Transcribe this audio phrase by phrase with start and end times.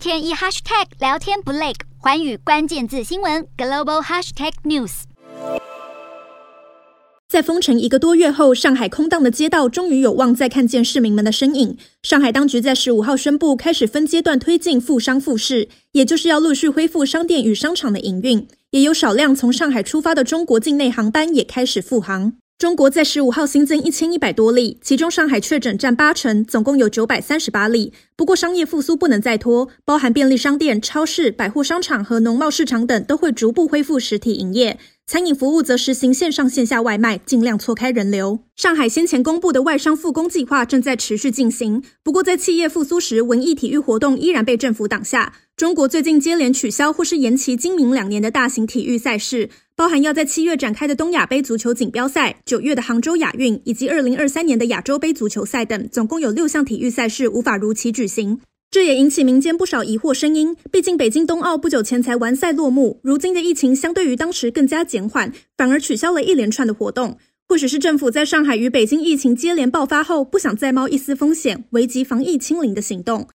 [0.00, 5.02] 天一 hashtag 聊天不累，寰宇关键字新闻 global hashtag news。
[7.28, 11.76] 在封城一个多月后，上海空荡的街道终于有望再看见市民们的身影。
[12.02, 18.48] 上海当局在十五号宣布，开始分阶段推进复商复市，也就是要陆续恢复商店与商场的营运。
[18.70, 22.32] 也有少量从上海出发的中国境内航班也开始复航。
[22.56, 27.94] 中国在十五号新增一千一百多例，其中上海确诊占八成，总共有九百三十八例。
[28.20, 34.78] 不过，商业复苏不能再拖，包含便利商店、超市、百货商场和农贸市场等都会逐步恢复实体营业。
[35.06, 38.40] 餐饮服务则实行线上线下外卖，尽量错开人流。
[38.54, 45.32] 上海先前公布的外商复工计划正在持续进行，不过在企业复苏时，文艺体育活动依然被政府挡下。
[45.56, 58.40] 中国最近接连取消或是延期今明两年的大型体育赛事，包含要在七月展开的东亚杯足球锦标赛、九月的杭州亚运以及二零二三年的亚洲杯足球赛等，总共有六项体育赛事无法如期举行。
[58.70, 60.56] 这也引起民间不少疑惑声音。
[60.70, 67.16] 毕竟北京冬奥不久前才完赛落幕，如今的疫情相对于当时更加减缓，反而取消了一连串的活动。
[67.48, 73.26] 或许是政府在上海与北京疫情接连爆发后，不想再冒一丝风险，危及防疫清零的行动。